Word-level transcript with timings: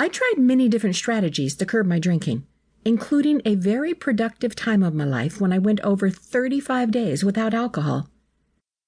I 0.00 0.08
tried 0.08 0.38
many 0.38 0.66
different 0.70 0.96
strategies 0.96 1.54
to 1.56 1.66
curb 1.66 1.86
my 1.86 1.98
drinking, 1.98 2.46
including 2.86 3.42
a 3.44 3.54
very 3.54 3.92
productive 3.92 4.56
time 4.56 4.82
of 4.82 4.94
my 4.94 5.04
life 5.04 5.42
when 5.42 5.52
I 5.52 5.58
went 5.58 5.78
over 5.82 6.08
35 6.08 6.90
days 6.90 7.22
without 7.22 7.52
alcohol. 7.52 8.08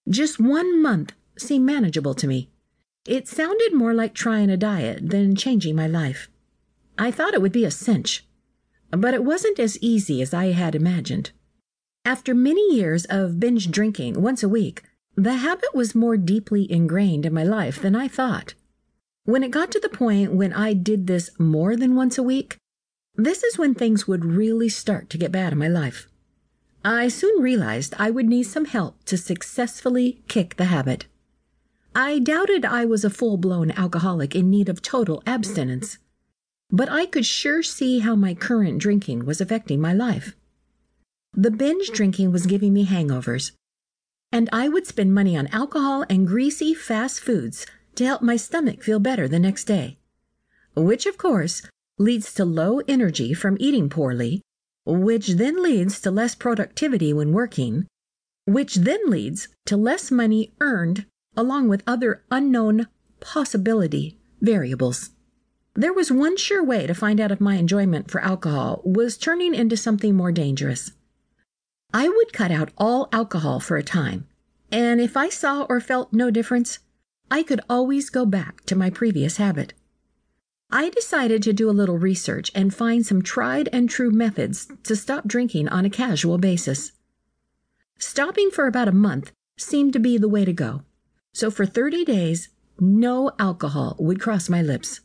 Just 0.08 0.40
one 0.40 0.80
month 0.80 1.12
seemed 1.36 1.66
manageable 1.66 2.14
to 2.14 2.26
me. 2.26 2.48
It 3.06 3.28
sounded 3.28 3.74
more 3.74 3.92
like 3.92 4.14
trying 4.14 4.48
a 4.48 4.56
diet 4.56 5.10
than 5.10 5.36
changing 5.36 5.76
my 5.76 5.86
life. 5.86 6.30
I 6.96 7.10
thought 7.10 7.34
it 7.34 7.42
would 7.42 7.52
be 7.52 7.66
a 7.66 7.70
cinch, 7.70 8.24
but 8.90 9.12
it 9.12 9.22
wasn't 9.22 9.58
as 9.58 9.76
easy 9.82 10.22
as 10.22 10.32
I 10.32 10.52
had 10.52 10.74
imagined. 10.74 11.32
After 12.06 12.34
many 12.34 12.74
years 12.74 13.04
of 13.10 13.38
binge 13.38 13.70
drinking 13.70 14.22
once 14.22 14.42
a 14.42 14.48
week, 14.48 14.82
the 15.14 15.34
habit 15.34 15.74
was 15.74 15.94
more 15.94 16.16
deeply 16.16 16.72
ingrained 16.72 17.26
in 17.26 17.34
my 17.34 17.44
life 17.44 17.82
than 17.82 17.94
I 17.94 18.08
thought. 18.08 18.54
When 19.24 19.44
it 19.44 19.52
got 19.52 19.70
to 19.70 19.80
the 19.80 19.88
point 19.88 20.32
when 20.32 20.52
I 20.52 20.72
did 20.72 21.06
this 21.06 21.30
more 21.38 21.76
than 21.76 21.94
once 21.94 22.18
a 22.18 22.24
week, 22.24 22.56
this 23.14 23.44
is 23.44 23.56
when 23.56 23.74
things 23.74 24.08
would 24.08 24.24
really 24.24 24.68
start 24.68 25.10
to 25.10 25.18
get 25.18 25.30
bad 25.30 25.52
in 25.52 25.58
my 25.58 25.68
life. 25.68 26.08
I 26.84 27.06
soon 27.06 27.40
realized 27.40 27.94
I 27.98 28.10
would 28.10 28.26
need 28.26 28.44
some 28.44 28.64
help 28.64 29.04
to 29.04 29.16
successfully 29.16 30.24
kick 30.26 30.56
the 30.56 30.64
habit. 30.64 31.06
I 31.94 32.18
doubted 32.18 32.64
I 32.64 32.84
was 32.84 33.04
a 33.04 33.10
full 33.10 33.36
blown 33.36 33.70
alcoholic 33.72 34.34
in 34.34 34.50
need 34.50 34.68
of 34.68 34.82
total 34.82 35.22
abstinence, 35.24 35.98
but 36.70 36.90
I 36.90 37.06
could 37.06 37.26
sure 37.26 37.62
see 37.62 38.00
how 38.00 38.16
my 38.16 38.34
current 38.34 38.80
drinking 38.80 39.24
was 39.24 39.40
affecting 39.40 39.80
my 39.80 39.92
life. 39.92 40.34
The 41.34 41.50
binge 41.52 41.90
drinking 41.90 42.32
was 42.32 42.46
giving 42.46 42.72
me 42.72 42.86
hangovers, 42.86 43.52
and 44.32 44.48
I 44.52 44.68
would 44.68 44.86
spend 44.86 45.14
money 45.14 45.36
on 45.36 45.46
alcohol 45.48 46.04
and 46.10 46.26
greasy 46.26 46.74
fast 46.74 47.20
foods 47.20 47.66
to 47.94 48.04
help 48.04 48.22
my 48.22 48.36
stomach 48.36 48.82
feel 48.82 48.98
better 48.98 49.28
the 49.28 49.38
next 49.38 49.64
day, 49.64 49.98
which, 50.74 51.06
of 51.06 51.18
course, 51.18 51.62
leads 51.98 52.32
to 52.34 52.44
low 52.44 52.80
energy 52.88 53.34
from 53.34 53.56
eating 53.60 53.88
poorly, 53.88 54.42
which 54.84 55.28
then 55.28 55.62
leads 55.62 56.00
to 56.00 56.10
less 56.10 56.34
productivity 56.34 57.12
when 57.12 57.32
working, 57.32 57.86
which 58.46 58.76
then 58.76 59.08
leads 59.08 59.48
to 59.66 59.76
less 59.76 60.10
money 60.10 60.52
earned 60.60 61.06
along 61.36 61.68
with 61.68 61.82
other 61.86 62.24
unknown 62.30 62.86
possibility 63.20 64.18
variables. 64.40 65.10
There 65.74 65.92
was 65.92 66.12
one 66.12 66.36
sure 66.36 66.62
way 66.62 66.86
to 66.86 66.94
find 66.94 67.20
out 67.20 67.30
if 67.30 67.40
my 67.40 67.56
enjoyment 67.56 68.10
for 68.10 68.20
alcohol 68.20 68.82
was 68.84 69.16
turning 69.16 69.54
into 69.54 69.76
something 69.76 70.14
more 70.14 70.32
dangerous. 70.32 70.92
I 71.94 72.08
would 72.08 72.32
cut 72.32 72.50
out 72.50 72.72
all 72.76 73.08
alcohol 73.12 73.60
for 73.60 73.76
a 73.76 73.82
time, 73.82 74.26
and 74.70 75.00
if 75.00 75.16
I 75.16 75.28
saw 75.28 75.62
or 75.68 75.80
felt 75.80 76.12
no 76.12 76.30
difference, 76.30 76.78
I 77.32 77.42
could 77.42 77.62
always 77.66 78.10
go 78.10 78.26
back 78.26 78.60
to 78.66 78.76
my 78.76 78.90
previous 78.90 79.38
habit. 79.38 79.72
I 80.70 80.90
decided 80.90 81.42
to 81.44 81.54
do 81.54 81.70
a 81.70 81.72
little 81.72 81.96
research 81.96 82.50
and 82.54 82.74
find 82.74 83.06
some 83.06 83.22
tried 83.22 83.70
and 83.72 83.88
true 83.88 84.10
methods 84.10 84.70
to 84.82 84.94
stop 84.94 85.26
drinking 85.26 85.68
on 85.68 85.86
a 85.86 85.90
casual 85.90 86.36
basis. 86.36 86.92
Stopping 87.98 88.50
for 88.50 88.66
about 88.66 88.86
a 88.86 88.92
month 88.92 89.32
seemed 89.56 89.94
to 89.94 89.98
be 89.98 90.18
the 90.18 90.28
way 90.28 90.44
to 90.44 90.52
go, 90.52 90.82
so 91.32 91.50
for 91.50 91.64
30 91.64 92.04
days, 92.04 92.50
no 92.78 93.30
alcohol 93.38 93.96
would 93.98 94.20
cross 94.20 94.50
my 94.50 94.60
lips. 94.60 95.00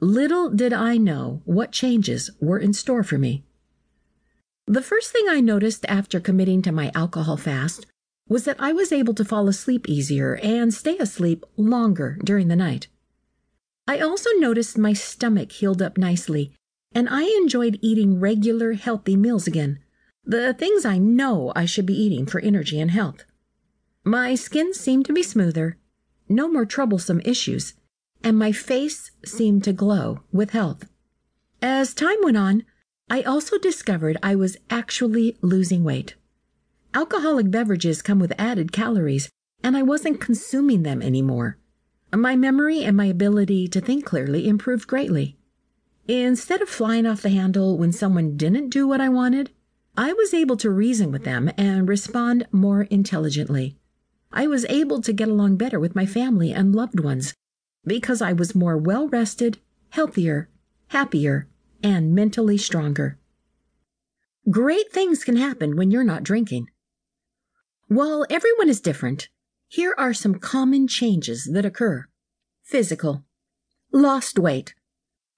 Little 0.00 0.50
did 0.50 0.74
I 0.74 0.98
know 0.98 1.40
what 1.46 1.72
changes 1.72 2.30
were 2.42 2.58
in 2.58 2.74
store 2.74 3.02
for 3.02 3.16
me. 3.16 3.42
The 4.66 4.82
first 4.82 5.12
thing 5.12 5.24
I 5.30 5.40
noticed 5.40 5.86
after 5.88 6.20
committing 6.20 6.60
to 6.60 6.72
my 6.72 6.92
alcohol 6.94 7.38
fast 7.38 7.86
was 8.28 8.44
that 8.44 8.60
I 8.60 8.72
was 8.72 8.92
able 8.92 9.14
to 9.14 9.24
fall 9.24 9.48
asleep 9.48 9.88
easier 9.88 10.36
and 10.42 10.72
stay 10.72 10.98
asleep 10.98 11.44
longer 11.56 12.18
during 12.22 12.48
the 12.48 12.56
night. 12.56 12.88
I 13.86 14.00
also 14.00 14.30
noticed 14.36 14.76
my 14.76 14.92
stomach 14.92 15.50
healed 15.52 15.80
up 15.80 15.96
nicely, 15.96 16.52
and 16.92 17.08
I 17.08 17.22
enjoyed 17.22 17.78
eating 17.80 18.20
regular, 18.20 18.74
healthy 18.74 19.16
meals 19.16 19.46
again, 19.46 19.78
the 20.24 20.52
things 20.52 20.84
I 20.84 20.98
know 20.98 21.52
I 21.56 21.64
should 21.64 21.86
be 21.86 21.98
eating 21.98 22.26
for 22.26 22.40
energy 22.40 22.78
and 22.78 22.90
health. 22.90 23.24
My 24.04 24.34
skin 24.34 24.74
seemed 24.74 25.06
to 25.06 25.12
be 25.12 25.22
smoother, 25.22 25.78
no 26.28 26.48
more 26.48 26.66
troublesome 26.66 27.22
issues, 27.24 27.74
and 28.22 28.38
my 28.38 28.52
face 28.52 29.10
seemed 29.24 29.64
to 29.64 29.72
glow 29.72 30.20
with 30.30 30.50
health. 30.50 30.88
As 31.62 31.94
time 31.94 32.18
went 32.22 32.36
on, 32.36 32.64
I 33.08 33.22
also 33.22 33.58
discovered 33.58 34.18
I 34.22 34.34
was 34.34 34.58
actually 34.68 35.38
losing 35.40 35.82
weight. 35.82 36.14
Alcoholic 36.94 37.50
beverages 37.50 38.02
come 38.02 38.18
with 38.18 38.32
added 38.38 38.72
calories, 38.72 39.28
and 39.62 39.76
I 39.76 39.82
wasn't 39.82 40.20
consuming 40.20 40.82
them 40.82 41.02
anymore. 41.02 41.58
My 42.12 42.36
memory 42.36 42.82
and 42.82 42.96
my 42.96 43.04
ability 43.04 43.68
to 43.68 43.80
think 43.80 44.04
clearly 44.04 44.48
improved 44.48 44.86
greatly. 44.86 45.36
Instead 46.06 46.62
of 46.62 46.68
flying 46.68 47.06
off 47.06 47.20
the 47.20 47.28
handle 47.28 47.76
when 47.76 47.92
someone 47.92 48.36
didn't 48.36 48.70
do 48.70 48.88
what 48.88 49.00
I 49.00 49.10
wanted, 49.10 49.50
I 49.96 50.12
was 50.14 50.32
able 50.32 50.56
to 50.58 50.70
reason 50.70 51.12
with 51.12 51.24
them 51.24 51.50
and 51.58 51.88
respond 51.88 52.46
more 52.50 52.82
intelligently. 52.84 53.76
I 54.32 54.46
was 54.46 54.64
able 54.70 55.02
to 55.02 55.12
get 55.12 55.28
along 55.28 55.56
better 55.56 55.78
with 55.78 55.94
my 55.94 56.06
family 56.06 56.52
and 56.52 56.74
loved 56.74 57.00
ones 57.00 57.34
because 57.84 58.22
I 58.22 58.32
was 58.32 58.54
more 58.54 58.76
well 58.76 59.08
rested, 59.08 59.58
healthier, 59.90 60.48
happier, 60.88 61.48
and 61.82 62.14
mentally 62.14 62.56
stronger. 62.56 63.18
Great 64.50 64.90
things 64.90 65.24
can 65.24 65.36
happen 65.36 65.76
when 65.76 65.90
you're 65.90 66.04
not 66.04 66.22
drinking. 66.22 66.68
While 67.88 68.26
everyone 68.28 68.68
is 68.68 68.82
different, 68.82 69.30
here 69.66 69.94
are 69.96 70.12
some 70.12 70.34
common 70.34 70.88
changes 70.88 71.48
that 71.50 71.64
occur. 71.64 72.06
Physical. 72.62 73.24
Lost 73.90 74.38
weight. 74.38 74.74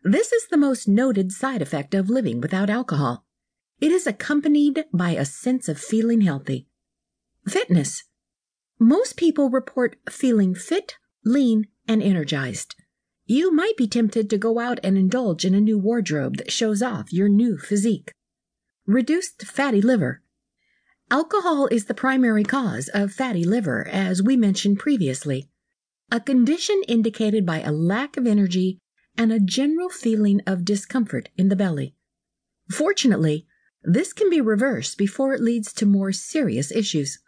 This 0.02 0.32
is 0.32 0.48
the 0.48 0.56
most 0.56 0.88
noted 0.88 1.30
side 1.30 1.62
effect 1.62 1.94
of 1.94 2.10
living 2.10 2.40
without 2.40 2.68
alcohol. 2.68 3.24
It 3.80 3.92
is 3.92 4.04
accompanied 4.04 4.84
by 4.92 5.12
a 5.12 5.24
sense 5.24 5.68
of 5.68 5.78
feeling 5.78 6.22
healthy. 6.22 6.66
Fitness. 7.46 8.02
Most 8.80 9.16
people 9.16 9.48
report 9.48 9.96
feeling 10.10 10.56
fit, 10.56 10.96
lean, 11.24 11.68
and 11.86 12.02
energized. 12.02 12.74
You 13.26 13.52
might 13.52 13.76
be 13.76 13.86
tempted 13.86 14.28
to 14.28 14.38
go 14.38 14.58
out 14.58 14.80
and 14.82 14.98
indulge 14.98 15.44
in 15.44 15.54
a 15.54 15.60
new 15.60 15.78
wardrobe 15.78 16.38
that 16.38 16.50
shows 16.50 16.82
off 16.82 17.12
your 17.12 17.28
new 17.28 17.58
physique. 17.58 18.10
Reduced 18.86 19.46
fatty 19.46 19.80
liver. 19.80 20.22
Alcohol 21.12 21.66
is 21.72 21.86
the 21.86 21.94
primary 21.94 22.44
cause 22.44 22.88
of 22.94 23.12
fatty 23.12 23.42
liver, 23.42 23.84
as 23.88 24.22
we 24.22 24.36
mentioned 24.36 24.78
previously, 24.78 25.48
a 26.12 26.20
condition 26.20 26.80
indicated 26.86 27.44
by 27.44 27.60
a 27.60 27.72
lack 27.72 28.16
of 28.16 28.28
energy 28.28 28.78
and 29.18 29.32
a 29.32 29.40
general 29.40 29.88
feeling 29.88 30.40
of 30.46 30.64
discomfort 30.64 31.28
in 31.36 31.48
the 31.48 31.56
belly. 31.56 31.96
Fortunately, 32.70 33.44
this 33.82 34.12
can 34.12 34.30
be 34.30 34.40
reversed 34.40 34.96
before 34.96 35.34
it 35.34 35.40
leads 35.40 35.72
to 35.72 35.84
more 35.84 36.12
serious 36.12 36.70
issues. 36.70 37.18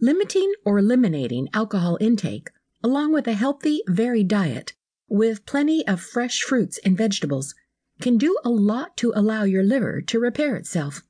Limiting 0.00 0.52
or 0.64 0.78
eliminating 0.78 1.48
alcohol 1.52 1.98
intake, 2.00 2.50
along 2.80 3.12
with 3.12 3.26
a 3.26 3.32
healthy, 3.32 3.82
varied 3.88 4.28
diet, 4.28 4.74
with 5.08 5.46
plenty 5.46 5.84
of 5.88 6.00
fresh 6.00 6.42
fruits 6.42 6.78
and 6.84 6.96
vegetables, 6.96 7.56
can 8.00 8.18
do 8.18 8.38
a 8.44 8.50
lot 8.50 8.96
to 8.98 9.12
allow 9.16 9.42
your 9.42 9.64
liver 9.64 10.00
to 10.00 10.20
repair 10.20 10.54
itself. 10.54 11.02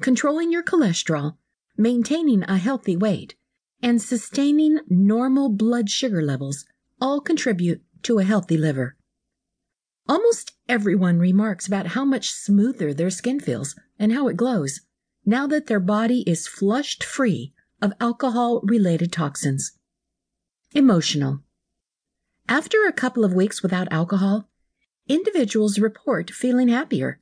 Controlling 0.00 0.50
your 0.50 0.62
cholesterol, 0.62 1.36
maintaining 1.76 2.42
a 2.44 2.56
healthy 2.56 2.96
weight, 2.96 3.36
and 3.82 4.02
sustaining 4.02 4.80
normal 4.88 5.48
blood 5.48 5.88
sugar 5.88 6.22
levels 6.22 6.64
all 7.00 7.20
contribute 7.20 7.82
to 8.02 8.18
a 8.18 8.24
healthy 8.24 8.56
liver. 8.56 8.96
Almost 10.08 10.52
everyone 10.68 11.18
remarks 11.18 11.66
about 11.66 11.88
how 11.88 12.04
much 12.04 12.30
smoother 12.30 12.92
their 12.92 13.10
skin 13.10 13.40
feels 13.40 13.74
and 13.98 14.12
how 14.12 14.28
it 14.28 14.36
glows 14.36 14.80
now 15.24 15.46
that 15.46 15.66
their 15.66 15.80
body 15.80 16.22
is 16.26 16.46
flushed 16.46 17.02
free 17.02 17.54
of 17.80 17.92
alcohol 18.00 18.60
related 18.62 19.12
toxins. 19.12 19.78
Emotional. 20.74 21.40
After 22.48 22.86
a 22.86 22.92
couple 22.92 23.24
of 23.24 23.32
weeks 23.32 23.62
without 23.62 23.88
alcohol, 23.90 24.50
individuals 25.08 25.78
report 25.78 26.30
feeling 26.30 26.68
happier. 26.68 27.20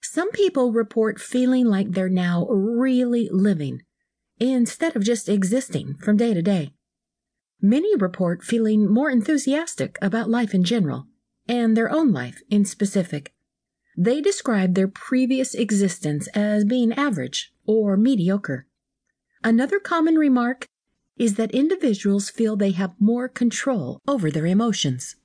Some 0.00 0.30
people 0.30 0.72
report 0.72 1.20
feeling 1.20 1.66
like 1.66 1.92
they're 1.92 2.08
now 2.08 2.46
really 2.46 3.28
living 3.30 3.82
instead 4.38 4.96
of 4.96 5.04
just 5.04 5.28
existing 5.28 5.96
from 5.98 6.16
day 6.16 6.34
to 6.34 6.42
day. 6.42 6.72
Many 7.60 7.96
report 7.96 8.44
feeling 8.44 8.88
more 8.88 9.10
enthusiastic 9.10 9.98
about 10.00 10.30
life 10.30 10.54
in 10.54 10.62
general 10.62 11.06
and 11.48 11.76
their 11.76 11.90
own 11.90 12.12
life 12.12 12.40
in 12.50 12.64
specific. 12.64 13.32
They 13.96 14.20
describe 14.20 14.74
their 14.74 14.86
previous 14.86 15.54
existence 15.54 16.28
as 16.28 16.64
being 16.64 16.92
average 16.92 17.52
or 17.66 17.96
mediocre. 17.96 18.66
Another 19.42 19.80
common 19.80 20.14
remark 20.14 20.66
is 21.18 21.34
that 21.34 21.50
individuals 21.50 22.30
feel 22.30 22.56
they 22.56 22.70
have 22.70 22.94
more 23.00 23.28
control 23.28 23.98
over 24.06 24.30
their 24.30 24.46
emotions. 24.46 25.16